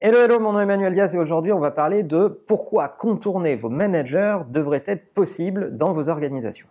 [0.00, 3.56] Hello, hello, mon nom est Emmanuel Diaz et aujourd'hui on va parler de pourquoi contourner
[3.56, 6.68] vos managers devrait être possible dans vos organisations.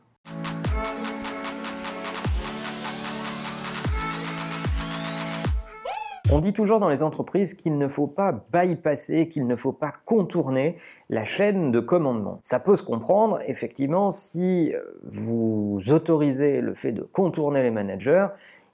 [6.31, 9.91] On dit toujours dans les entreprises qu'il ne faut pas bypasser, qu'il ne faut pas
[10.05, 10.77] contourner
[11.09, 12.39] la chaîne de commandement.
[12.43, 14.73] Ça peut se comprendre, effectivement, si
[15.03, 18.27] vous autorisez le fait de contourner les managers,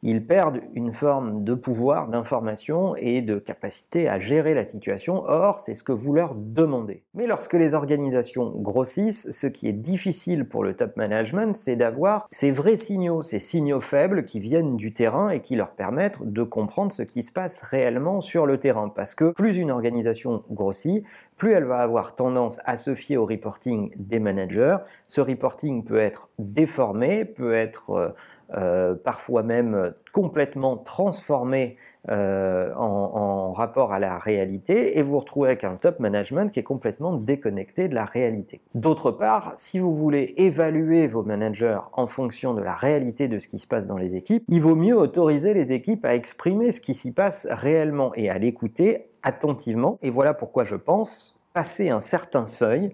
[0.04, 5.24] ils perdent une forme de pouvoir, d'information et de capacité à gérer la situation.
[5.26, 7.04] Or, c'est ce que vous leur demandez.
[7.14, 12.28] Mais lorsque les organisations grossissent, ce qui est difficile pour le top management, c'est d'avoir
[12.32, 16.44] ces vrais signaux, ces signaux faibles qui viennent du terrain et qui leur permettent de
[16.44, 18.90] comprendre ce qui se passe réellement sur le terrain.
[18.90, 21.06] Parce que plus une organisation grossit,
[21.44, 24.78] plus elle va avoir tendance à se fier au reporting des managers.
[25.08, 28.10] Ce reporting peut être déformé, peut être euh,
[28.56, 31.76] euh, parfois même complètement transformé
[32.10, 36.64] euh, en, rapport à la réalité, et vous retrouvez avec un top management qui est
[36.64, 38.62] complètement déconnecté de la réalité.
[38.74, 43.50] D'autre part, si vous voulez évaluer vos managers en fonction de la réalité de ce
[43.50, 46.80] qui se passe dans les équipes, il vaut mieux autoriser les équipes à exprimer ce
[46.80, 49.98] qui s'y passe réellement et à l'écouter attentivement.
[50.02, 52.94] Et voilà pourquoi je pense, passer un certain seuil,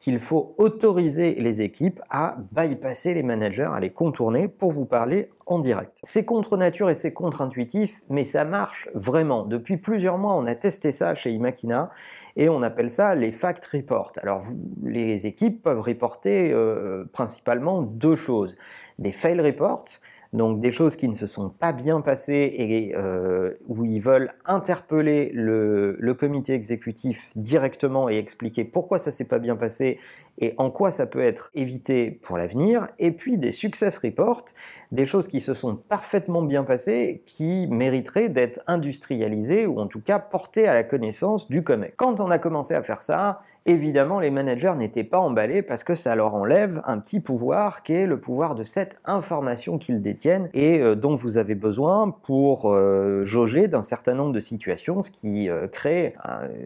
[0.00, 5.30] qu'il faut autoriser les équipes à bypasser les managers, à les contourner pour vous parler
[5.44, 5.98] en direct.
[6.02, 9.44] C'est contre nature et c'est contre-intuitif, mais ça marche vraiment.
[9.44, 11.90] Depuis plusieurs mois, on a testé ça chez Imakina
[12.36, 14.12] et on appelle ça les fact reports.
[14.22, 14.42] Alors,
[14.82, 18.56] les équipes peuvent reporter euh, principalement deux choses.
[18.98, 19.84] Des fail reports,
[20.32, 24.32] donc des choses qui ne se sont pas bien passées et euh, où ils veulent
[24.44, 29.98] interpeller le, comité exécutif directement et expliquer pourquoi ça s'est pas bien passé
[30.38, 32.88] et en quoi ça peut être évité pour l'avenir.
[32.98, 34.44] Et puis des success reports,
[34.92, 40.00] des choses qui se sont parfaitement bien passées, qui mériteraient d'être industrialisées ou en tout
[40.00, 41.94] cas portées à la connaissance du COMEX.
[41.96, 45.94] Quand on a commencé à faire ça, évidemment les managers n'étaient pas emballés parce que
[45.94, 50.19] ça leur enlève un petit pouvoir qui est le pouvoir de cette information qu'ils détiennent
[50.26, 55.10] et euh, dont vous avez besoin pour euh, jauger d'un certain nombre de situations, ce
[55.10, 56.14] qui euh, crée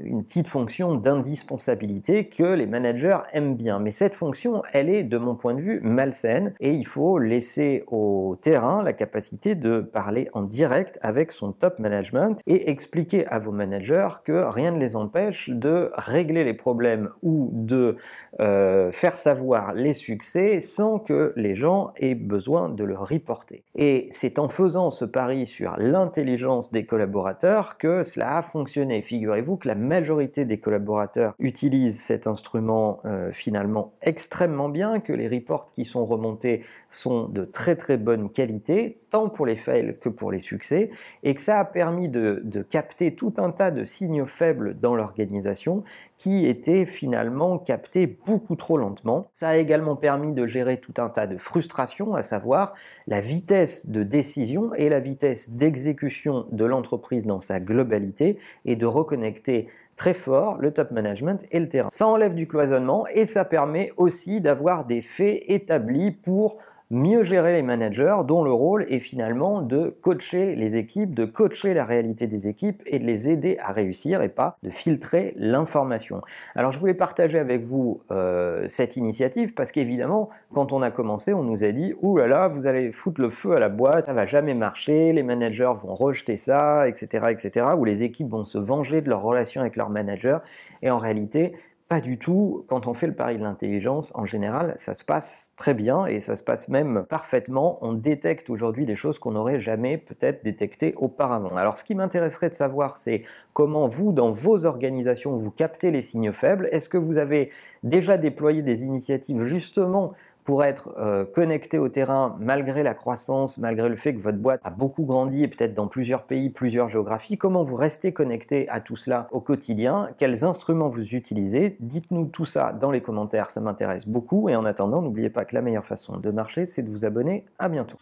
[0.03, 3.78] une petite fonction d'indispensabilité que les managers aiment bien.
[3.78, 7.84] Mais cette fonction, elle est de mon point de vue malsaine et il faut laisser
[7.88, 13.38] au terrain la capacité de parler en direct avec son top management et expliquer à
[13.38, 17.97] vos managers que rien ne les empêche de régler les problèmes ou de
[18.38, 23.44] faire savoir les succès sans que les gens aient besoin de le reporter.
[23.75, 29.03] Et c'est en faisant ce pari sur l'intelligence des collaborateurs que cela a fonctionné.
[29.03, 35.28] Figurez-vous que la majorité des collaborateurs utilisent cet instrument euh, finalement extrêmement bien, que les
[35.28, 40.09] reports qui sont remontés sont de très très bonne qualité, tant pour les fails que
[40.09, 40.91] pour les succès,
[41.22, 44.94] et que ça a permis de, de capter tout un tas de signaux faibles dans
[44.94, 45.84] l'organisation
[46.19, 49.26] qui étaient finalement captés beaucoup trop lentement.
[49.34, 52.75] Ça a également permis de gérer tout un tas de frustrations, à savoir
[53.06, 58.87] la vitesse de décision et la vitesse d'exécution de l'entreprise dans sa globalité et de
[58.87, 61.89] reconnecter très fort le top management et le terrain.
[61.91, 66.59] Ça enlève du cloisonnement et ça permet aussi d'avoir des faits établis pour
[66.91, 71.75] mieux gérer les managers dont le rôle est finalement de coacher les équipes, de coacher
[71.75, 76.21] la réalité des équipes et de les aider à réussir et pas de filtrer l'information.
[76.55, 81.33] Alors je voulais partager avec vous euh, cette initiative parce qu'évidemment quand on a commencé
[81.33, 84.06] on nous a dit ouh là là vous allez foutre le feu à la boîte,
[84.06, 87.27] ça va jamais marcher, les managers vont rejeter ça, etc.
[87.31, 87.67] etc.
[87.78, 90.39] ou les équipes vont se venger de leur relation avec leurs managers
[90.83, 91.55] et en réalité
[91.94, 92.65] pas du tout.
[92.66, 96.19] Quand on fait le pari de l'intelligence, en général, ça se passe très bien et
[96.19, 97.78] ça se passe même parfaitement.
[97.82, 101.55] On détecte aujourd'hui des choses qu'on n'aurait jamais peut-être détectées auparavant.
[101.55, 103.22] Alors ce qui m'intéresserait de savoir, c'est
[103.53, 106.69] comment vous, dans vos organisations, vous captez les signes faibles.
[106.72, 107.53] Est-ce que vous avez
[107.84, 113.88] déjà déployé des initiatives justement pour être euh, connecté au terrain malgré la croissance, malgré
[113.88, 117.38] le fait que votre boîte a beaucoup grandi et peut-être dans plusieurs pays, plusieurs géographies,
[117.38, 122.44] comment vous restez connecté à tout cela au quotidien, quels instruments vous utilisez, dites-nous tout
[122.44, 124.49] ça dans les commentaires, ça m'intéresse beaucoup.
[124.49, 127.44] Et en attendant, n'oubliez pas que la meilleure façon de marcher, c'est de vous abonner,
[127.58, 127.99] à bientôt.